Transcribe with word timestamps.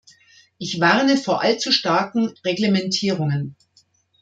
Ich 0.57 0.79
warne 0.81 1.15
vor 1.15 1.43
allzu 1.43 1.71
starken 1.71 2.29
Reglementierungen. 2.43 3.55